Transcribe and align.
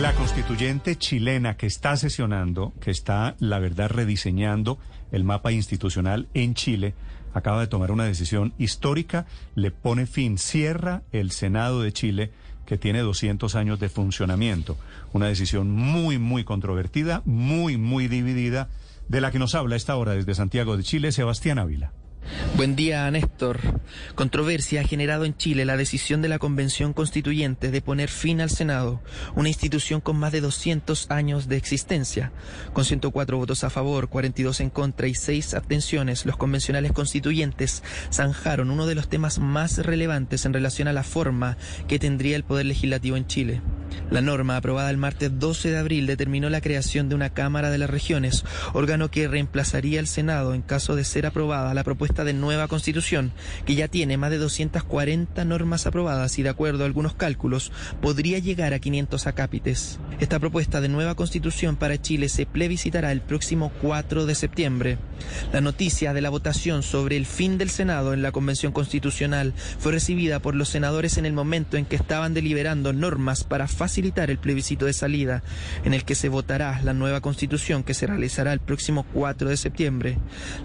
La 0.00 0.14
constituyente 0.14 0.94
chilena 0.94 1.56
que 1.56 1.66
está 1.66 1.96
sesionando, 1.96 2.72
que 2.80 2.92
está, 2.92 3.34
la 3.40 3.58
verdad, 3.58 3.90
rediseñando 3.90 4.78
el 5.10 5.24
mapa 5.24 5.50
institucional 5.50 6.28
en 6.34 6.54
Chile, 6.54 6.94
acaba 7.34 7.60
de 7.60 7.66
tomar 7.66 7.90
una 7.90 8.04
decisión 8.04 8.54
histórica, 8.58 9.26
le 9.56 9.72
pone 9.72 10.06
fin, 10.06 10.38
cierra 10.38 11.02
el 11.10 11.32
Senado 11.32 11.82
de 11.82 11.92
Chile, 11.92 12.30
que 12.64 12.78
tiene 12.78 13.00
200 13.00 13.56
años 13.56 13.80
de 13.80 13.88
funcionamiento. 13.88 14.76
Una 15.12 15.26
decisión 15.26 15.72
muy, 15.72 16.18
muy 16.18 16.44
controvertida, 16.44 17.22
muy, 17.24 17.76
muy 17.76 18.06
dividida, 18.06 18.68
de 19.08 19.20
la 19.20 19.32
que 19.32 19.40
nos 19.40 19.56
habla 19.56 19.74
esta 19.74 19.96
hora 19.96 20.12
desde 20.12 20.36
Santiago 20.36 20.76
de 20.76 20.84
Chile, 20.84 21.10
Sebastián 21.10 21.58
Ávila. 21.58 21.90
Buen 22.56 22.76
día, 22.76 23.10
Néstor. 23.10 23.60
Controversia 24.14 24.80
ha 24.80 24.84
generado 24.84 25.24
en 25.24 25.36
Chile 25.36 25.64
la 25.64 25.76
decisión 25.76 26.22
de 26.22 26.28
la 26.28 26.38
Convención 26.38 26.92
Constituyente 26.92 27.70
de 27.70 27.80
poner 27.80 28.08
fin 28.08 28.40
al 28.40 28.50
Senado, 28.50 29.00
una 29.34 29.48
institución 29.48 30.00
con 30.00 30.16
más 30.16 30.32
de 30.32 30.40
200 30.40 31.10
años 31.10 31.48
de 31.48 31.56
existencia. 31.56 32.32
Con 32.72 32.84
104 32.84 33.36
votos 33.36 33.64
a 33.64 33.70
favor, 33.70 34.08
42 34.08 34.60
en 34.60 34.70
contra 34.70 35.08
y 35.08 35.14
6 35.14 35.54
abstenciones, 35.54 36.26
los 36.26 36.36
convencionales 36.36 36.92
constituyentes 36.92 37.82
zanjaron 38.12 38.70
uno 38.70 38.86
de 38.86 38.94
los 38.94 39.08
temas 39.08 39.38
más 39.38 39.78
relevantes 39.78 40.44
en 40.44 40.52
relación 40.52 40.88
a 40.88 40.92
la 40.92 41.04
forma 41.04 41.56
que 41.86 41.98
tendría 41.98 42.36
el 42.36 42.44
Poder 42.44 42.66
Legislativo 42.66 43.16
en 43.16 43.26
Chile. 43.26 43.60
La 44.10 44.22
norma 44.22 44.56
aprobada 44.56 44.88
el 44.88 44.96
martes 44.96 45.38
12 45.38 45.70
de 45.70 45.76
abril 45.76 46.06
determinó 46.06 46.48
la 46.48 46.62
creación 46.62 47.10
de 47.10 47.14
una 47.14 47.28
Cámara 47.28 47.68
de 47.68 47.76
las 47.76 47.90
Regiones, 47.90 48.42
órgano 48.72 49.10
que 49.10 49.28
reemplazaría 49.28 50.00
al 50.00 50.06
Senado 50.06 50.54
en 50.54 50.62
caso 50.62 50.96
de 50.96 51.04
ser 51.04 51.26
aprobada 51.26 51.74
la 51.74 51.84
propuesta 51.84 52.24
de 52.24 52.32
nueva 52.32 52.68
Constitución, 52.68 53.32
que 53.66 53.74
ya 53.74 53.86
tiene 53.86 54.16
más 54.16 54.30
de 54.30 54.38
240 54.38 55.44
normas 55.44 55.86
aprobadas 55.86 56.38
y 56.38 56.42
de 56.42 56.48
acuerdo 56.48 56.84
a 56.84 56.86
algunos 56.86 57.12
cálculos 57.14 57.70
podría 58.00 58.38
llegar 58.38 58.72
a 58.72 58.78
500 58.78 59.26
acápites. 59.26 60.00
Esta 60.20 60.38
propuesta 60.38 60.80
de 60.80 60.88
nueva 60.88 61.14
Constitución 61.14 61.76
para 61.76 62.00
Chile 62.00 62.30
se 62.30 62.46
plebiscitará 62.46 63.12
el 63.12 63.20
próximo 63.20 63.70
4 63.82 64.24
de 64.24 64.34
septiembre. 64.34 64.98
La 65.52 65.60
noticia 65.60 66.14
de 66.14 66.22
la 66.22 66.30
votación 66.30 66.82
sobre 66.82 67.18
el 67.18 67.26
fin 67.26 67.58
del 67.58 67.68
Senado 67.68 68.14
en 68.14 68.22
la 68.22 68.32
Convención 68.32 68.72
Constitucional 68.72 69.52
fue 69.78 69.92
recibida 69.92 70.40
por 70.40 70.54
los 70.54 70.70
senadores 70.70 71.18
en 71.18 71.26
el 71.26 71.34
momento 71.34 71.76
en 71.76 71.84
que 71.84 71.96
estaban 71.96 72.32
deliberando 72.32 72.94
normas 72.94 73.44
para 73.44 73.68
facilitar 73.68 73.97
el 73.98 74.38
plebiscito 74.38 74.86
de 74.86 74.92
salida, 74.92 75.42
en 75.84 75.92
el 75.92 76.04
que 76.04 76.14
se 76.14 76.28
votará 76.28 76.80
la 76.84 76.94
nueva 76.94 77.20
constitución 77.20 77.82
que 77.82 77.94
se 77.94 78.06
realizará 78.06 78.52
el 78.52 78.60
próximo 78.60 79.04
4 79.12 79.48
de 79.48 79.56
septiembre. 79.56 80.18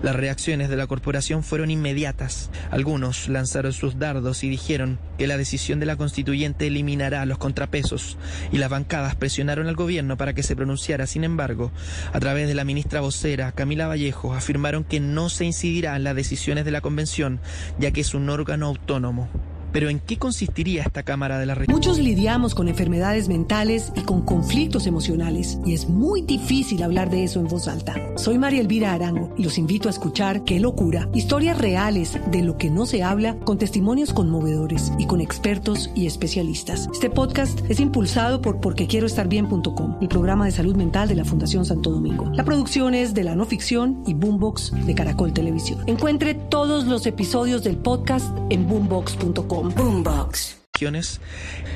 Las 0.03 0.16
reacciones 0.16 0.70
de 0.70 0.78
la 0.78 0.88
corporación 0.88 1.44
fueron 1.44 1.72
inmediatas. 1.72 2.52
Algunos 2.70 3.30
lanzaron 3.30 3.73
sus 3.73 3.98
dardos 3.98 4.44
y 4.44 4.50
dijeron 4.50 5.00
que 5.17 5.28
la 5.28 5.38
decisión 5.38 5.80
de 5.80 5.88
la 5.88 5.95
constituyente 5.95 6.67
eliminará 6.67 7.26
los 7.26 7.39
contrapesos, 7.39 8.17
y 8.52 8.58
las 8.58 8.70
bancadas 8.70 9.16
presionaron 9.16 9.67
al 9.67 9.76
gobierno 9.76 10.16
para 10.16 10.34
que 10.34 10.44
se 10.44 10.56
pronunciara. 10.56 11.08
Sin 11.08 11.23
embargo, 11.23 11.72
a 12.11 12.20
través 12.20 12.48
de 12.48 12.56
la 12.56 12.66
ministra 12.66 13.02
vocera, 13.02 13.52
Camila 13.52 13.88
Vallejo, 13.88 14.34
afirmaron 14.34 14.84
que 14.84 15.00
no 15.00 15.30
se 15.30 15.45
incidirá 15.45 15.95
en 15.95 16.04
las 16.04 16.16
decisiones 16.16 16.66
de 16.66 16.72
la 16.72 16.82
convención, 16.82 17.39
ya 17.80 17.92
que 17.92 18.02
es 18.02 18.14
un 18.14 18.30
órgano 18.30 18.67
autónomo. 18.67 19.30
Pero 19.73 19.89
¿en 19.89 20.00
qué 20.00 20.17
consistiría 20.17 20.84
esta 20.84 21.02
Cámara 21.02 21.39
de 21.39 21.48
la 21.48 21.56
Región? 21.56 21.76
Muchos 21.76 21.98
lidiamos 21.98 22.54
con 22.54 22.67
enfermedades 22.67 23.28
mentales 23.28 23.92
y 23.95 24.02
con 24.02 24.22
conflictos 24.22 24.86
emocionales 24.86 25.58
y 25.66 25.73
es 25.73 25.89
muy 25.89 26.22
difícil 26.22 26.84
hablar 26.84 27.10
de 27.10 27.23
eso 27.23 27.39
en 27.39 27.48
voz 27.48 27.67
alta. 27.67 27.95
Soy 28.16 28.38
María 28.38 28.61
Elvira 28.61 28.94
Arango 28.94 29.34
y 29.36 29.44
los 29.44 29.58
invito 29.58 29.89
a 29.89 29.92
escuchar 29.92 30.44
Qué 30.44 30.60
locura, 30.60 31.10
historias 31.14 31.58
reales 31.58 32.20
de 32.32 32.44
lo 32.44 32.58
que 32.58 32.70
no 32.70 32.86
se 32.86 33.02
habla 33.02 33.36
con 33.39 33.58
testimonios 33.58 34.14
conmovedores 34.14 34.92
y 35.00 35.08
con 35.08 35.22
expertos 35.22 35.90
y 35.95 36.05
especialistas. 36.05 36.88
Este 36.94 37.10
podcast 37.10 37.60
es 37.67 37.80
impulsado 37.80 38.42
por 38.42 38.61
porquequieroestarbien.com, 38.61 39.98
el 40.02 40.08
programa 40.08 40.45
de 40.45 40.52
salud 40.52 40.76
mental 40.76 41.10
de 41.10 41.16
la 41.16 41.26
Fundación 41.26 41.66
Santo 41.66 41.90
Domingo. 41.90 42.30
La 42.34 42.44
producción 42.44 42.94
es 42.94 43.16
de 43.16 43.23
la 43.23 43.36
no 43.36 43.45
ficción 43.45 44.04
y 44.05 44.14
Boombox 44.14 44.86
de 44.86 44.94
Caracol 44.94 45.34
Televisión. 45.34 45.84
Encuentre 45.88 46.36
todos 46.36 46.86
los 46.86 47.08
episodios 47.08 47.64
del 47.64 47.78
podcast 47.78 48.38
en 48.52 48.67
boombox.com. 48.67 49.62
Boombox. 49.69 50.57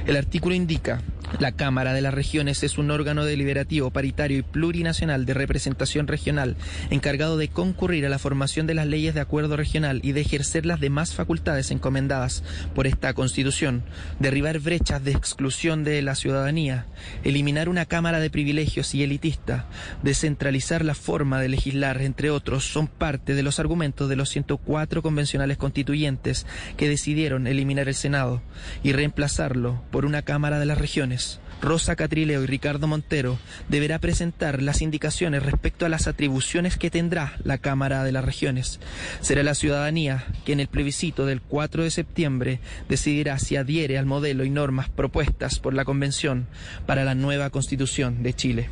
El 0.06 0.18
artículo 0.18 0.54
indica, 0.54 1.02
la 1.40 1.52
Cámara 1.52 1.94
de 1.94 2.02
las 2.02 2.14
Regiones 2.14 2.64
es 2.64 2.78
un 2.78 2.90
órgano 2.90 3.24
deliberativo 3.26 3.92
paritario 3.92 4.40
y 4.40 4.42
plurinacional 4.42 5.26
de 5.26 5.34
representación 5.34 6.08
regional, 6.08 6.56
encargado 6.90 7.38
de 7.38 7.50
concurrir 7.50 8.06
a 8.06 8.10
la 8.10 8.18
formación 8.18 8.66
de 8.66 8.74
las 8.74 8.88
leyes 8.88 9.14
de 9.14 9.22
acuerdo 9.22 9.56
regional 9.56 10.00
y 10.04 10.14
de 10.14 10.22
ejercer 10.22 10.66
las 10.66 10.80
demás 10.80 11.14
facultades 11.14 11.70
encomendadas 11.72 12.44
por 12.74 12.88
esta 12.88 13.14
Constitución, 13.14 13.84
derribar 14.20 14.60
brechas 14.60 15.04
de 15.04 15.12
exclusión 15.12 15.84
de 15.84 16.02
la 16.02 16.16
ciudadanía, 16.16 16.86
eliminar 17.24 17.70
una 17.70 17.86
Cámara 17.86 18.20
de 18.20 18.30
privilegios 18.30 18.96
y 18.96 19.04
elitista, 19.04 19.68
descentralizar 20.04 20.84
la 20.84 20.96
forma 20.96 21.40
de 21.40 21.50
legislar, 21.50 22.02
entre 22.02 22.32
otros, 22.32 22.66
son 22.66 22.88
parte 22.88 23.36
de 23.36 23.44
los 23.44 23.60
argumentos 23.60 24.10
de 24.10 24.16
los 24.16 24.30
104 24.30 25.02
convencionales 25.02 25.58
constituyentes 25.58 26.46
que 26.78 26.90
decidieron 26.90 27.48
eliminar 27.48 27.88
el 27.88 27.96
Senado 27.96 28.42
y 28.84 28.94
reemplazarlo 28.94 29.84
por 29.92 30.06
una 30.06 30.22
Cámara 30.22 30.60
de 30.60 30.66
las 30.66 30.78
Regiones. 30.78 31.17
Rosa 31.62 31.96
Catrileo 31.96 32.44
y 32.44 32.46
Ricardo 32.46 32.88
Montero 32.88 33.40
deberá 33.68 34.00
presentar 34.00 34.62
las 34.62 34.82
indicaciones 34.82 35.44
respecto 35.44 35.86
a 35.86 35.90
las 35.90 36.08
atribuciones 36.08 36.78
que 36.78 36.92
tendrá 36.92 37.36
la 37.44 37.58
Cámara 37.58 38.04
de 38.04 38.12
las 38.12 38.24
Regiones. 38.24 38.80
Será 39.22 39.44
la 39.44 39.56
ciudadanía 39.56 40.26
que 40.46 40.54
en 40.54 40.60
el 40.60 40.68
plebiscito 40.68 41.26
del 41.26 41.42
4 41.42 41.84
de 41.84 41.92
septiembre 41.92 42.60
decidirá 42.90 43.40
si 43.40 43.56
adhiere 43.56 43.98
al 43.98 44.06
modelo 44.06 44.46
y 44.46 44.50
normas 44.50 44.90
propuestas 44.90 45.60
por 45.60 45.74
la 45.74 45.86
Convención 45.86 46.48
para 46.86 47.04
la 47.04 47.16
nueva 47.16 47.50
Constitución 47.50 48.22
de 48.22 48.34
Chile. 48.34 48.70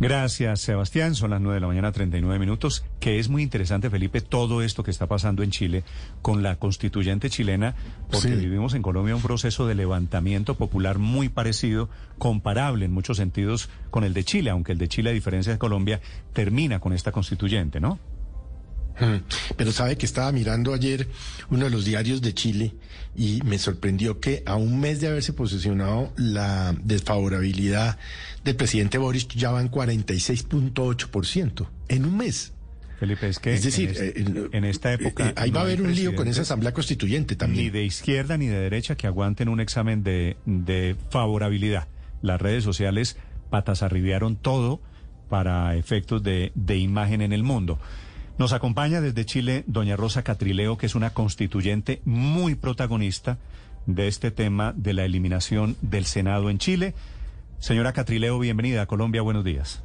Gracias, 0.00 0.62
Sebastián. 0.62 1.14
Son 1.14 1.28
las 1.28 1.42
9 1.42 1.56
de 1.56 1.60
la 1.60 1.66
mañana, 1.66 1.92
39 1.92 2.38
minutos. 2.38 2.86
Que 3.00 3.18
es 3.18 3.28
muy 3.28 3.42
interesante, 3.42 3.90
Felipe, 3.90 4.22
todo 4.22 4.62
esto 4.62 4.82
que 4.82 4.90
está 4.90 5.06
pasando 5.06 5.42
en 5.42 5.50
Chile 5.50 5.84
con 6.22 6.42
la 6.42 6.56
constituyente 6.56 7.28
chilena, 7.28 7.74
porque 8.10 8.34
vivimos 8.34 8.72
en 8.72 8.80
Colombia 8.80 9.14
un 9.14 9.20
proceso 9.20 9.66
de 9.66 9.74
levantamiento 9.74 10.54
popular 10.54 10.98
muy 10.98 11.28
parecido, 11.28 11.90
comparable 12.16 12.86
en 12.86 12.92
muchos 12.92 13.18
sentidos 13.18 13.68
con 13.90 14.02
el 14.04 14.14
de 14.14 14.24
Chile, 14.24 14.48
aunque 14.48 14.72
el 14.72 14.78
de 14.78 14.88
Chile, 14.88 15.10
a 15.10 15.12
diferencia 15.12 15.52
de 15.52 15.58
Colombia, 15.58 16.00
termina 16.32 16.80
con 16.80 16.94
esta 16.94 17.12
constituyente, 17.12 17.78
¿no? 17.78 17.98
Mm. 19.00 19.22
Pero 19.56 19.72
sabe 19.72 19.96
que 19.96 20.06
estaba 20.06 20.30
mirando 20.32 20.74
ayer 20.74 21.08
uno 21.50 21.64
de 21.64 21.70
los 21.70 21.84
diarios 21.84 22.20
de 22.22 22.34
Chile 22.34 22.74
y 23.16 23.40
me 23.44 23.58
sorprendió 23.58 24.20
que 24.20 24.42
a 24.46 24.56
un 24.56 24.80
mes 24.80 25.00
de 25.00 25.08
haberse 25.08 25.32
posicionado 25.32 26.12
la 26.16 26.74
desfavorabilidad 26.82 27.98
del 28.44 28.56
presidente 28.56 28.98
Boris 28.98 29.26
ya 29.28 29.50
va 29.50 29.60
en 29.60 29.70
46.8%. 29.70 31.66
En 31.88 32.04
un 32.04 32.16
mes. 32.16 32.52
Felipe, 32.98 33.28
es 33.28 33.38
que 33.38 33.54
es 33.54 33.62
decir, 33.62 33.94
en, 33.96 34.64
eh, 34.64 34.70
esta 34.70 34.92
época... 34.92 35.30
Eh, 35.30 35.34
ahí 35.36 35.50
va 35.50 35.60
a 35.60 35.62
haber 35.64 35.80
un 35.80 35.94
lío 35.94 36.14
con 36.14 36.28
esa 36.28 36.42
asamblea 36.42 36.74
constituyente 36.74 37.34
también. 37.34 37.64
Ni 37.64 37.70
de 37.70 37.84
izquierda 37.84 38.36
ni 38.36 38.46
de 38.46 38.58
derecha 38.58 38.94
que 38.94 39.06
aguanten 39.06 39.48
un 39.48 39.58
examen 39.58 40.02
de, 40.02 40.36
de 40.44 40.96
favorabilidad. 41.08 41.88
Las 42.20 42.40
redes 42.40 42.62
sociales 42.62 43.16
patas 43.48 43.82
arribiaron 43.82 44.36
todo 44.36 44.82
para 45.30 45.76
efectos 45.76 46.22
de, 46.22 46.52
de 46.54 46.76
imagen 46.76 47.22
en 47.22 47.32
el 47.32 47.42
mundo. 47.42 47.78
Nos 48.40 48.54
acompaña 48.54 49.02
desde 49.02 49.26
Chile 49.26 49.64
doña 49.66 49.96
Rosa 49.96 50.22
Catrileo, 50.22 50.78
que 50.78 50.86
es 50.86 50.94
una 50.94 51.10
constituyente 51.10 52.00
muy 52.06 52.54
protagonista 52.54 53.36
de 53.84 54.08
este 54.08 54.30
tema 54.30 54.72
de 54.74 54.94
la 54.94 55.04
eliminación 55.04 55.76
del 55.82 56.06
Senado 56.06 56.48
en 56.48 56.56
Chile. 56.56 56.94
Señora 57.58 57.92
Catrileo, 57.92 58.38
bienvenida 58.38 58.80
a 58.80 58.86
Colombia, 58.86 59.20
buenos 59.20 59.44
días. 59.44 59.82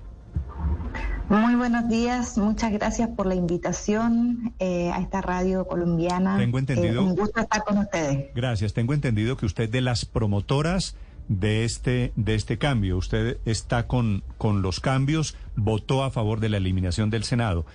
Muy 1.27 1.55
buenos 1.55 1.89
días, 1.89 2.37
muchas 2.37 2.71
gracias 2.71 3.09
por 3.09 3.25
la 3.25 3.35
invitación 3.35 4.53
eh, 4.59 4.89
a 4.89 5.01
esta 5.01 5.19
radio 5.19 5.67
colombiana. 5.67 6.37
Tengo 6.37 6.57
entendido. 6.57 7.01
Eh, 7.01 7.05
un 7.05 7.13
gusto 7.13 7.41
estar 7.41 7.61
con 7.65 7.79
ustedes. 7.79 8.33
Gracias, 8.35 8.71
tengo 8.71 8.93
entendido 8.93 9.35
que 9.35 9.47
usted 9.47 9.69
de 9.69 9.81
las 9.81 10.05
promotoras 10.05 10.95
de 11.27 11.65
este, 11.65 12.13
de 12.15 12.35
este 12.35 12.57
cambio, 12.57 12.95
usted 12.95 13.37
está 13.43 13.85
con, 13.85 14.23
con 14.37 14.61
los 14.61 14.79
cambios, 14.79 15.35
votó 15.57 16.05
a 16.05 16.11
favor 16.11 16.39
de 16.39 16.47
la 16.47 16.55
eliminación 16.55 17.09
del 17.09 17.25
Senado. 17.25 17.65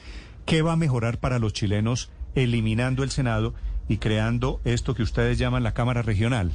¿Qué 0.50 0.62
va 0.62 0.72
a 0.72 0.76
mejorar 0.76 1.18
para 1.18 1.38
los 1.38 1.52
chilenos 1.52 2.10
eliminando 2.34 3.04
el 3.04 3.12
Senado 3.12 3.54
y 3.86 3.98
creando 3.98 4.60
esto 4.64 4.96
que 4.96 5.04
ustedes 5.04 5.38
llaman 5.38 5.62
la 5.62 5.74
Cámara 5.74 6.02
Regional? 6.02 6.50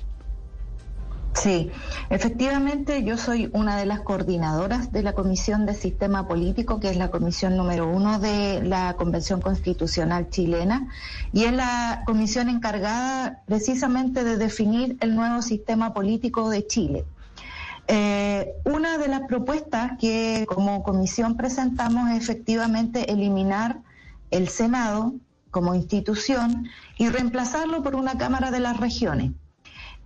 Sí, 1.32 1.72
efectivamente 2.10 3.06
yo 3.06 3.18
soy 3.18 3.50
una 3.54 3.78
de 3.78 3.86
las 3.86 4.02
coordinadoras 4.02 4.92
de 4.92 5.02
la 5.02 5.14
Comisión 5.14 5.66
de 5.66 5.74
Sistema 5.74 6.28
Político, 6.28 6.82
que 6.82 6.90
es 6.90 6.98
la 6.98 7.10
comisión 7.10 7.56
número 7.56 7.88
uno 7.88 8.20
de 8.20 8.62
la 8.64 8.96
Convención 8.98 9.40
Constitucional 9.40 10.30
chilena, 10.30 10.90
y 11.32 11.46
es 11.46 11.54
la 11.54 12.04
comisión 12.06 12.50
encargada 12.50 13.44
precisamente 13.46 14.26
de 14.26 14.36
definir 14.36 14.98
el 15.00 15.16
nuevo 15.16 15.42
sistema 15.42 15.94
político 15.94 16.50
de 16.50 16.68
Chile. 16.68 17.06
Eh, 17.88 18.56
una 18.66 18.98
de 18.98 19.08
las 19.08 19.22
propuestas 19.22 19.94
que 20.02 20.46
como 20.50 20.84
comisión 20.84 21.38
presentamos 21.38 22.10
es 22.10 22.18
efectivamente 22.18 23.10
eliminar 23.10 23.85
el 24.36 24.50
Senado 24.50 25.14
como 25.52 25.74
institución 25.74 26.68
y 26.98 27.08
reemplazarlo 27.10 27.82
por 27.82 27.96
una 27.96 28.18
Cámara 28.18 28.52
de 28.52 28.60
las 28.60 28.78
Regiones. 28.78 29.32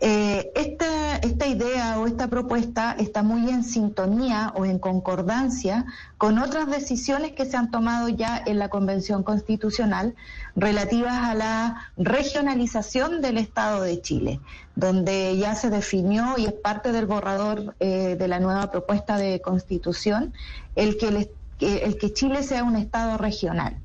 Eh, 0.01 0.51
esta, 0.55 1.47
idea 1.47 1.99
o 1.99 2.07
esta 2.07 2.29
propuesta 2.29 2.95
está 2.97 3.21
muy 3.21 3.49
en 3.49 3.63
sintonía 3.65 4.53
o 4.55 4.63
en 4.63 4.79
concordancia 4.79 5.85
con 6.17 6.37
otras 6.37 6.69
decisiones 6.69 7.33
que 7.33 7.45
se 7.45 7.57
han 7.57 7.69
tomado 7.69 8.07
ya 8.07 8.41
en 8.45 8.59
la 8.59 8.69
Convención 8.69 9.23
Constitucional 9.23 10.15
relativas 10.55 11.17
a 11.17 11.33
la 11.33 11.91
regionalización 11.97 13.19
del 13.21 13.37
Estado 13.37 13.81
de 13.81 13.99
Chile, 14.01 14.39
donde 14.75 15.35
ya 15.35 15.55
se 15.55 15.69
definió 15.69 16.35
y 16.37 16.45
es 16.45 16.53
parte 16.53 16.93
del 16.93 17.07
borrador 17.07 17.75
eh, 17.79 18.15
de 18.17 18.27
la 18.27 18.39
nueva 18.39 18.71
propuesta 18.71 19.17
de 19.17 19.41
constitución 19.41 20.33
el 20.75 20.97
que, 20.97 21.29
el 21.59 21.97
que 21.97 22.13
Chile 22.13 22.43
sea 22.43 22.63
un 22.63 22.77
Estado 22.77 23.17
regional. 23.17 23.75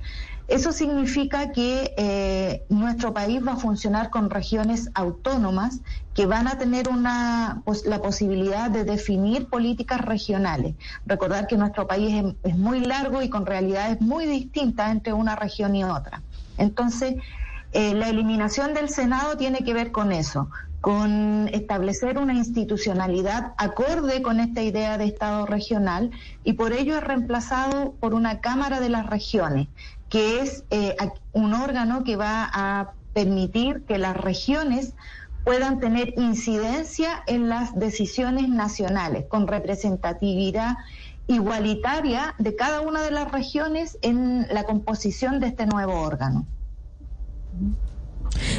Eso 0.46 0.72
significa 0.72 1.52
que 1.52 1.94
eh, 1.96 2.64
nuestro 2.68 3.14
país 3.14 3.40
va 3.46 3.52
a 3.52 3.56
funcionar 3.56 4.10
con 4.10 4.28
regiones 4.28 4.90
autónomas 4.92 5.80
que 6.12 6.26
van 6.26 6.48
a 6.48 6.58
tener 6.58 6.88
una, 6.88 7.62
la 7.86 8.02
posibilidad 8.02 8.70
de 8.70 8.84
definir 8.84 9.46
políticas 9.46 10.02
regionales. 10.02 10.74
Recordar 11.06 11.46
que 11.46 11.56
nuestro 11.56 11.86
país 11.86 12.34
es, 12.42 12.56
muy 12.56 12.80
largo 12.80 13.22
y 13.22 13.30
con 13.30 13.46
realidades 13.46 14.00
muy 14.02 14.26
distintas 14.26 14.92
entre 14.92 15.14
una 15.14 15.34
región 15.34 15.74
y 15.74 15.84
otra. 15.84 16.22
Entonces, 16.58 17.16
eh, 17.72 17.94
la 17.94 18.10
eliminación 18.10 18.74
del 18.74 18.90
Senado 18.90 19.36
tiene 19.38 19.64
que 19.64 19.72
ver 19.72 19.92
con 19.92 20.12
eso, 20.12 20.50
con 20.82 21.48
establecer 21.48 22.18
una 22.18 22.34
institucionalidad 22.34 23.54
acorde 23.56 24.20
con 24.20 24.38
esta 24.38 24.62
idea 24.62 24.98
de 24.98 25.06
Estado 25.06 25.46
regional 25.46 26.10
y 26.44 26.52
por 26.52 26.74
ello 26.74 26.98
es 26.98 27.02
reemplazado 27.02 27.94
por 27.98 28.12
una 28.12 28.40
Cámara 28.40 28.78
de 28.80 28.90
las 28.90 29.06
Regiones, 29.06 29.68
que 30.14 30.42
es 30.42 30.62
eh, 30.70 30.96
un 31.32 31.54
órgano 31.54 32.04
que 32.04 32.14
va 32.14 32.48
a 32.52 32.92
permitir 33.14 33.84
que 33.84 33.98
las 33.98 34.16
regiones 34.16 34.94
puedan 35.42 35.80
tener 35.80 36.14
incidencia 36.16 37.24
en 37.26 37.48
las 37.48 37.76
decisiones 37.76 38.48
nacionales 38.48 39.26
con 39.26 39.48
representatividad 39.48 40.76
igualitaria 41.26 42.36
de 42.38 42.54
cada 42.54 42.80
una 42.80 43.02
de 43.02 43.10
las 43.10 43.32
regiones 43.32 43.98
en 44.02 44.46
la 44.52 44.62
composición 44.62 45.40
de 45.40 45.48
este 45.48 45.66
nuevo 45.66 46.00
órgano. 46.00 46.46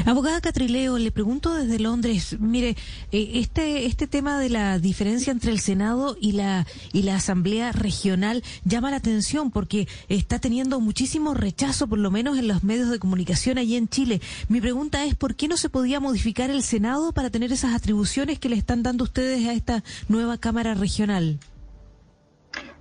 Abogada 0.06 0.40
Catrileo, 0.40 0.98
le 0.98 1.10
pregunto 1.10 1.52
desde 1.52 1.80
Londres, 1.80 2.36
mire, 2.38 2.76
eh, 3.10 3.30
este, 3.34 3.86
este 3.86 4.06
tema 4.06 4.38
de 4.38 4.48
la 4.48 4.78
diferencia 4.78 5.32
entre 5.32 5.50
el 5.50 5.58
Senado 5.58 6.16
y 6.20 6.30
la, 6.30 6.64
y 6.92 7.02
la 7.02 7.16
Asamblea 7.16 7.72
Regional 7.72 8.44
llama 8.64 8.92
la 8.92 8.98
atención 8.98 9.50
porque 9.50 9.88
está 10.08 10.38
teniendo 10.38 10.78
muchísimo 10.78 11.34
rechazo, 11.34 11.88
por 11.88 11.98
lo 11.98 12.12
menos 12.12 12.38
en 12.38 12.46
los 12.46 12.62
medios 12.62 12.88
de 12.88 13.00
comunicación 13.00 13.58
allí 13.58 13.74
en 13.74 13.88
Chile. 13.88 14.20
Mi 14.48 14.60
pregunta 14.60 15.04
es, 15.04 15.16
¿por 15.16 15.34
qué 15.34 15.48
no 15.48 15.56
se 15.56 15.70
podía 15.70 15.98
modificar 15.98 16.50
el 16.50 16.62
Senado 16.62 17.10
para 17.10 17.30
tener 17.30 17.50
esas 17.50 17.74
atribuciones 17.74 18.38
que 18.38 18.48
le 18.48 18.54
están 18.54 18.84
dando 18.84 19.02
ustedes 19.02 19.44
a 19.48 19.54
esta 19.54 19.82
nueva 20.06 20.38
Cámara 20.38 20.74
Regional? 20.74 21.40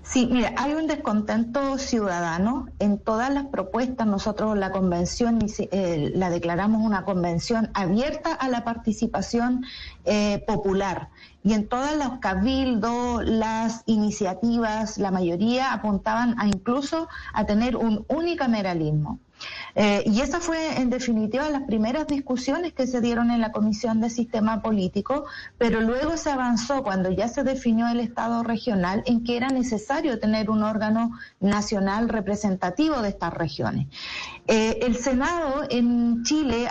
Sí, 0.06 0.30
mira, 0.32 0.54
hay 0.56 0.74
un 0.74 0.86
descontento 0.86 1.80
ciudadano 1.80 2.68
en 2.78 3.00
todas 3.00 3.34
las 3.34 3.48
propuestas. 3.48 4.06
Nosotros 4.06 4.56
la 4.56 4.72
convención 4.72 5.40
eh, 5.58 6.12
la 6.14 6.30
declaramos 6.30 6.84
una 6.84 7.06
convención 7.06 7.72
abierta 7.74 8.32
a 8.32 8.48
la 8.48 8.64
participación 8.64 9.66
eh, 10.06 10.44
popular 10.46 11.10
y 11.44 11.54
en 11.54 11.68
todos 11.68 11.96
los 11.98 12.20
cabildos, 12.20 13.24
las 13.26 13.84
iniciativas, 13.88 14.98
la 14.98 15.12
mayoría 15.12 15.74
apuntaban 15.74 16.40
a 16.40 16.48
incluso 16.48 17.08
a 17.34 17.46
tener 17.46 17.76
un 17.76 18.06
unicameralismo. 18.08 19.20
Eh, 19.76 20.04
y 20.06 20.22
esa 20.22 20.40
fue, 20.40 20.80
en 20.80 20.90
definitiva, 20.90 21.50
las 21.50 21.64
primeras 21.64 22.08
discusiones 22.08 22.74
que 22.74 22.88
se 22.88 23.02
dieron 23.02 23.30
en 23.30 23.42
la 23.42 23.52
Comisión 23.52 24.00
de 24.00 24.10
Sistema 24.10 24.62
Político, 24.62 25.26
pero 25.58 25.82
luego 25.82 26.16
se 26.16 26.32
avanzó 26.32 26.82
cuando 26.82 27.12
ya 27.12 27.28
se 27.28 27.44
definió 27.44 27.88
el 27.90 28.00
Estado 28.00 28.42
regional 28.44 29.04
en 29.06 29.24
que 29.26 29.36
era 29.36 29.50
necesario 29.50 30.20
tener 30.20 30.50
un 30.50 30.64
órgano 30.64 31.12
nacional 31.42 32.08
representativo 32.08 33.02
de 33.02 33.10
estas 33.10 33.34
regiones. 33.34 33.88
Eh, 34.48 34.80
el 34.82 34.96
Senado 34.96 35.64
en 35.70 36.24
Chile, 36.24 36.70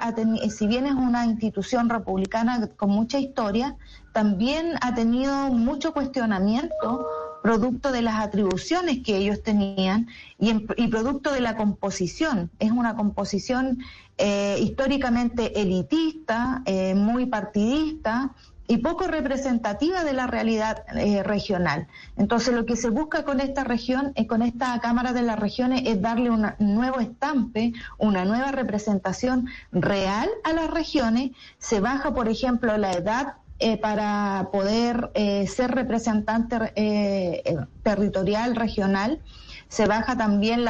si 0.49 0.67
bien 0.67 0.87
es 0.87 0.95
una 0.95 1.27
institución 1.27 1.91
republicana 1.91 2.69
con 2.77 2.91
mucha 2.91 3.19
historia, 3.19 3.77
también 4.13 4.77
ha 4.81 4.95
tenido 4.95 5.49
mucho 5.49 5.93
cuestionamiento 5.93 7.07
producto 7.45 7.93
de 7.93 8.01
las 8.01 8.21
atribuciones 8.21 9.03
que 9.05 9.19
ellos 9.19 9.43
tenían 9.43 10.09
y, 10.39 10.89
producto 10.89 11.31
de 11.31 11.43
la 11.43 11.59
composición. 11.59 12.51
Es 12.59 12.71
una 12.71 12.97
composición 12.97 13.81
eh, 14.17 14.57
históricamente 14.63 15.61
elitista, 15.61 16.63
eh, 16.65 16.95
muy 16.95 17.27
partidista 17.27 18.35
y 18.67 18.79
poco 18.79 19.09
representativa 19.09 20.05
de 20.05 20.15
la 20.15 20.27
realidad 20.27 20.85
eh, 20.97 21.23
regional. 21.23 21.87
Entonces, 22.17 22.55
lo 22.55 22.65
que 22.65 22.77
se 22.77 22.89
busca 22.89 23.25
con 23.25 23.41
esta 23.41 23.63
región, 23.63 24.15
con 24.27 24.41
esta 24.41 24.81
Cámara 24.81 25.13
de 25.13 25.21
las 25.21 25.39
Regiones, 25.39 25.83
es 25.85 26.01
darle 26.01 26.31
un 26.31 26.47
nuevo 26.61 26.99
estampe, 26.99 27.75
una 27.99 28.25
nueva 28.25 28.53
representación 28.53 29.49
real 29.71 30.31
a 30.45 30.55
las 30.55 30.71
regiones. 30.71 31.33
Se 31.59 31.81
baja, 31.81 32.15
por 32.15 32.31
ejemplo, 32.31 32.79
la 32.79 32.93
edad 32.93 33.35
eh, 33.67 33.79
para 33.79 34.51
poder 34.53 35.11
eh, 35.15 35.47
ser 35.47 35.71
representante 35.71 36.71
eh, 36.77 37.43
territorial, 37.83 38.57
regional. 38.57 39.23
Se 39.69 39.87
baja 39.87 40.19
también 40.19 40.67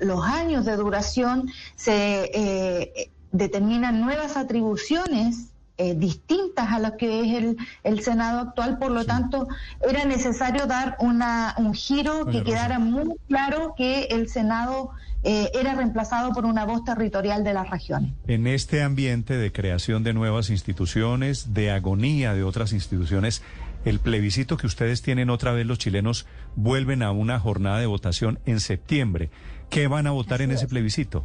los 0.00 0.24
años 0.24 0.64
de 0.64 0.76
duración, 0.76 1.50
se 1.74 3.10
determinan 3.32 4.00
nuevas 4.00 4.36
atribuciones 4.36 5.55
distintas 5.96 6.72
a 6.72 6.78
las 6.78 6.92
que 6.92 7.20
es 7.20 7.42
el, 7.42 7.56
el, 7.84 8.00
Senado 8.00 8.40
actual, 8.40 8.78
por 8.78 8.90
lo 8.90 9.04
tanto 9.04 9.46
era 9.86 10.04
necesario 10.04 10.66
dar 10.66 10.96
una, 11.00 11.54
un 11.58 11.74
giro 11.74 12.26
que 12.26 12.42
quedara 12.42 12.78
muy 12.78 13.14
claro 13.28 13.74
que 13.76 14.04
el 14.04 14.28
Senado 14.28 14.92
eh, 15.28 15.50
era 15.58 15.74
reemplazado 15.74 16.32
por 16.32 16.44
una 16.44 16.64
voz 16.64 16.84
territorial 16.84 17.42
de 17.42 17.52
las 17.52 17.68
regiones. 17.68 18.12
En 18.28 18.46
este 18.46 18.82
ambiente 18.82 19.36
de 19.36 19.50
creación 19.50 20.04
de 20.04 20.12
nuevas 20.12 20.50
instituciones, 20.50 21.52
de 21.52 21.72
agonía 21.72 22.32
de 22.32 22.44
otras 22.44 22.72
instituciones, 22.72 23.42
el 23.84 23.98
plebiscito 23.98 24.56
que 24.56 24.68
ustedes 24.68 25.02
tienen 25.02 25.28
otra 25.30 25.50
vez 25.50 25.66
los 25.66 25.78
chilenos 25.78 26.26
vuelven 26.54 27.02
a 27.02 27.10
una 27.10 27.40
jornada 27.40 27.80
de 27.80 27.86
votación 27.86 28.38
en 28.46 28.60
septiembre. 28.60 29.30
¿Qué 29.68 29.88
van 29.88 30.06
a 30.06 30.12
votar 30.12 30.42
en 30.42 30.52
ese 30.52 30.68
plebiscito? 30.68 31.24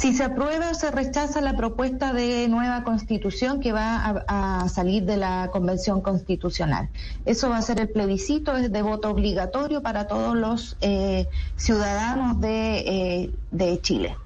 Si 0.00 0.14
se 0.14 0.24
aprueba 0.24 0.70
o 0.70 0.74
se 0.74 0.90
rechaza 0.90 1.42
la 1.42 1.58
propuesta 1.58 2.14
de 2.14 2.48
nueva 2.48 2.84
constitución 2.84 3.60
que 3.60 3.70
va 3.72 4.24
a, 4.26 4.66
salir 4.70 5.04
de 5.04 5.18
la 5.18 5.50
Convención 5.52 6.00
Constitucional. 6.00 6.88
Eso 7.26 7.50
va 7.50 7.58
a 7.58 7.62
ser 7.62 7.80
el 7.80 7.90
plebiscito, 7.90 8.56
es 8.56 8.72
de 8.72 8.80
voto 8.80 9.10
obligatorio 9.10 9.82
para 9.82 10.06
todos 10.06 10.34
los 10.34 10.78
eh, 10.80 11.26
ciudadanos 11.56 12.40
de, 12.40 12.78
eh, 12.78 13.30
de 13.50 13.78
Chile. 13.82 14.16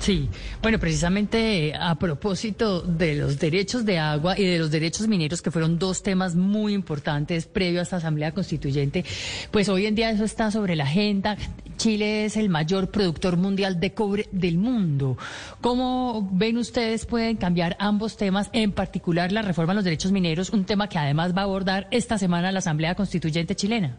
Sí, 0.00 0.30
bueno, 0.62 0.78
precisamente 0.78 1.68
eh, 1.68 1.74
a 1.78 1.94
propósito 1.98 2.80
de 2.80 3.16
los 3.16 3.38
derechos 3.38 3.84
de 3.84 3.98
agua 3.98 4.38
y 4.38 4.46
de 4.46 4.58
los 4.58 4.70
derechos 4.70 5.06
mineros, 5.08 5.42
que 5.42 5.50
fueron 5.50 5.78
dos 5.78 6.02
temas 6.02 6.34
muy 6.34 6.72
importantes 6.72 7.44
previo 7.44 7.80
a 7.80 7.82
esta 7.82 7.96
Asamblea 7.96 8.32
Constituyente, 8.32 9.04
pues 9.50 9.68
hoy 9.68 9.84
en 9.84 9.94
día 9.94 10.10
eso 10.10 10.24
está 10.24 10.50
sobre 10.50 10.74
la 10.74 10.84
agenda. 10.84 11.36
Chile 11.76 12.24
es 12.24 12.38
el 12.38 12.48
mayor 12.48 12.90
productor 12.90 13.36
mundial 13.36 13.78
de 13.78 13.92
cobre 13.92 14.26
del 14.32 14.56
mundo. 14.56 15.18
¿Cómo 15.60 16.26
ven 16.32 16.56
ustedes 16.56 17.04
pueden 17.04 17.36
cambiar 17.36 17.76
ambos 17.78 18.16
temas, 18.16 18.48
en 18.54 18.72
particular 18.72 19.32
la 19.32 19.42
reforma 19.42 19.72
a 19.72 19.76
los 19.76 19.84
derechos 19.84 20.12
mineros, 20.12 20.48
un 20.48 20.64
tema 20.64 20.88
que 20.88 20.96
además 20.96 21.36
va 21.36 21.42
a 21.42 21.44
abordar 21.44 21.88
esta 21.90 22.16
semana 22.16 22.52
la 22.52 22.60
Asamblea 22.60 22.94
Constituyente 22.94 23.54
chilena? 23.54 23.98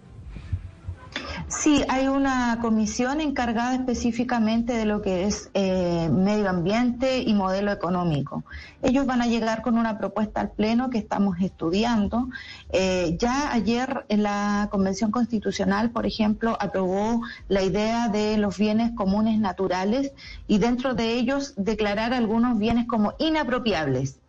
Sí, 1.52 1.84
hay 1.90 2.08
una 2.08 2.60
comisión 2.62 3.20
encargada 3.20 3.76
específicamente 3.76 4.72
de 4.72 4.86
lo 4.86 5.02
que 5.02 5.26
es 5.26 5.52
eh, 5.54 6.10
medio 6.10 6.50
ambiente 6.50 7.20
y 7.20 7.34
modelo 7.34 7.74
económico. 7.74 8.46
Ellos 8.82 9.06
van 9.06 9.22
a 9.22 9.28
llegar 9.28 9.62
con 9.62 9.78
una 9.78 9.98
propuesta 9.98 10.40
al 10.40 10.52
Pleno 10.52 10.90
que 10.90 10.98
estamos 10.98 11.42
estudiando. 11.42 12.30
Eh, 12.72 13.18
ya 13.20 13.52
ayer 13.52 14.06
la 14.08 14.70
Convención 14.72 15.12
Constitucional, 15.12 15.92
por 15.92 16.06
ejemplo, 16.06 16.56
aprobó 16.58 17.22
la 17.50 17.62
idea 17.64 18.08
de 18.08 18.38
los 18.38 18.58
bienes 18.58 18.94
comunes 18.96 19.38
naturales 19.38 20.14
y 20.48 20.58
dentro 20.58 20.94
de 20.94 21.16
ellos 21.16 21.54
declarar 21.58 22.14
algunos 22.14 22.58
bienes 22.58 22.88
como 22.88 23.14
inapropiables. 23.20 24.21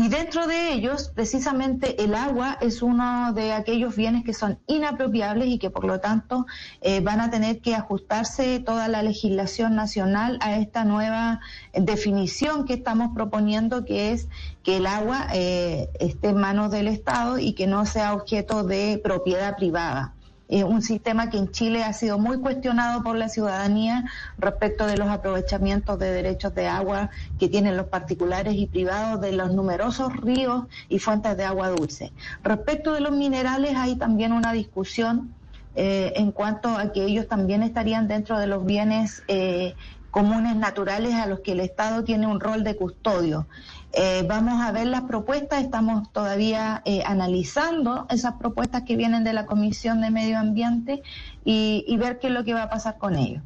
Y 0.00 0.06
dentro 0.06 0.46
de 0.46 0.74
ellos, 0.74 1.10
precisamente 1.12 2.04
el 2.04 2.14
agua 2.14 2.56
es 2.60 2.82
uno 2.82 3.32
de 3.32 3.52
aquellos 3.52 3.96
bienes 3.96 4.22
que 4.22 4.32
son 4.32 4.60
inapropiables 4.68 5.48
y 5.48 5.58
que 5.58 5.70
por 5.70 5.84
lo 5.84 5.98
tanto 5.98 6.46
eh, 6.82 7.00
van 7.00 7.20
a 7.20 7.30
tener 7.30 7.60
que 7.60 7.74
ajustarse 7.74 8.60
toda 8.60 8.86
la 8.86 9.02
legislación 9.02 9.74
nacional 9.74 10.38
a 10.40 10.56
esta 10.56 10.84
nueva 10.84 11.40
definición 11.72 12.64
que 12.64 12.74
estamos 12.74 13.10
proponiendo, 13.12 13.84
que 13.84 14.12
es 14.12 14.28
que 14.62 14.76
el 14.76 14.86
agua 14.86 15.26
eh, 15.34 15.88
esté 15.98 16.28
en 16.28 16.36
manos 16.36 16.70
del 16.70 16.86
Estado 16.86 17.40
y 17.40 17.54
que 17.54 17.66
no 17.66 17.84
sea 17.84 18.14
objeto 18.14 18.62
de 18.62 19.00
propiedad 19.02 19.56
privada 19.56 20.14
un 20.48 20.80
sistema 20.80 21.28
que 21.28 21.36
en 21.36 21.50
Chile 21.50 21.84
ha 21.84 21.92
sido 21.92 22.18
muy 22.18 22.40
cuestionado 22.40 23.02
por 23.02 23.16
la 23.16 23.28
ciudadanía 23.28 24.04
respecto 24.38 24.86
de 24.86 24.96
los 24.96 25.08
aprovechamientos 25.08 25.98
de 25.98 26.10
derechos 26.10 26.54
de 26.54 26.66
agua 26.66 27.10
que 27.38 27.48
tienen 27.48 27.76
los 27.76 27.86
particulares 27.86 28.54
y 28.54 28.66
privados 28.66 29.20
de 29.20 29.32
los 29.32 29.52
numerosos 29.52 30.16
ríos 30.16 30.64
y 30.88 30.98
fuentes 30.98 31.36
de 31.36 31.44
agua 31.44 31.68
dulce. 31.68 32.12
Respecto 32.42 32.92
de 32.94 33.00
los 33.00 33.12
minerales 33.12 33.76
hay 33.76 33.96
también 33.96 34.32
una 34.32 34.52
discusión 34.52 35.34
eh, 35.74 36.14
en 36.16 36.32
cuanto 36.32 36.70
a 36.70 36.92
que 36.92 37.04
ellos 37.04 37.28
también 37.28 37.62
estarían 37.62 38.08
dentro 38.08 38.38
de 38.38 38.46
los 38.46 38.64
bienes 38.64 39.22
eh, 39.28 39.74
comunes 40.10 40.56
naturales 40.56 41.14
a 41.14 41.26
los 41.26 41.40
que 41.40 41.52
el 41.52 41.60
Estado 41.60 42.02
tiene 42.02 42.26
un 42.26 42.40
rol 42.40 42.64
de 42.64 42.74
custodio. 42.74 43.46
Eh, 43.92 44.24
vamos 44.28 44.60
a 44.60 44.70
ver 44.70 44.86
las 44.86 45.02
propuestas, 45.02 45.64
estamos 45.64 46.12
todavía 46.12 46.82
eh, 46.84 47.02
analizando 47.06 48.06
esas 48.10 48.34
propuestas 48.34 48.82
que 48.82 48.96
vienen 48.96 49.24
de 49.24 49.32
la 49.32 49.46
Comisión 49.46 50.02
de 50.02 50.10
Medio 50.10 50.38
Ambiente 50.38 51.02
y, 51.44 51.96
ver 51.96 52.18
qué 52.18 52.26
es 52.26 52.32
lo 52.34 52.44
que 52.44 52.52
va 52.52 52.64
a 52.64 52.70
pasar 52.70 52.98
con 52.98 53.16
ellos. 53.16 53.42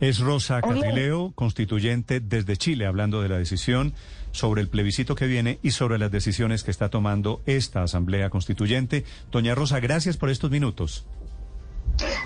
Es 0.00 0.18
Rosa 0.18 0.60
Catrileo, 0.60 1.32
constituyente 1.34 2.20
desde 2.20 2.56
Chile, 2.56 2.86
hablando 2.86 3.22
de 3.22 3.28
la 3.28 3.38
decisión 3.38 3.94
sobre 4.32 4.60
el 4.60 4.68
plebiscito 4.68 5.14
que 5.14 5.26
viene 5.26 5.58
y 5.62 5.70
sobre 5.70 5.98
las 5.98 6.10
decisiones 6.10 6.64
que 6.64 6.70
está 6.70 6.88
tomando 6.88 7.40
esta 7.46 7.82
Asamblea 7.82 8.28
Constituyente. 8.28 9.04
Doña 9.30 9.54
Rosa, 9.54 9.80
gracias 9.80 10.16
por 10.16 10.28
estos 10.28 10.50
minutos. 10.50 11.06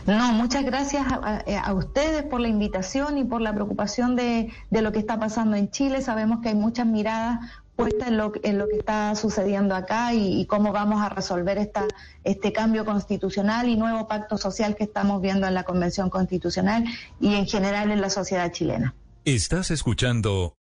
No, 0.06 0.32
muchas 0.32 0.64
gracias 0.64 1.04
a, 1.08 1.72
ustedes 1.74 2.22
por 2.22 2.40
la 2.40 2.48
invitación 2.48 3.18
y 3.18 3.24
por 3.24 3.40
la 3.40 3.52
preocupación 3.52 4.16
de, 4.16 4.52
lo 4.70 4.92
que 4.92 4.98
está 4.98 5.18
pasando 5.18 5.56
en 5.56 5.70
Chile. 5.70 6.02
Sabemos 6.02 6.40
que 6.40 6.50
hay 6.50 6.54
muchas 6.54 6.86
miradas 6.86 7.40
puestas 7.74 8.08
en 8.08 8.16
lo, 8.16 8.32
en 8.42 8.58
lo 8.58 8.68
que 8.68 8.76
está 8.76 9.14
sucediendo 9.16 9.74
acá 9.74 10.14
y, 10.14 10.46
cómo 10.46 10.72
vamos 10.72 11.02
a 11.02 11.08
resolver 11.08 11.58
esta, 11.58 11.84
este 12.24 12.52
cambio 12.52 12.84
constitucional 12.84 13.68
y 13.68 13.76
nuevo 13.76 14.08
pacto 14.08 14.38
social 14.38 14.76
que 14.76 14.84
estamos 14.84 15.20
viendo 15.20 15.46
en 15.46 15.54
la 15.54 15.64
Convención 15.64 16.08
Constitucional 16.08 16.84
y 17.20 17.34
en 17.34 17.46
general 17.46 17.90
en 17.90 18.00
la 18.00 18.10
sociedad 18.10 18.50
chilena. 18.52 18.94
Estás 19.24 19.70
escuchando 19.70 20.55